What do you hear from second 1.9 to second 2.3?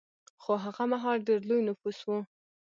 و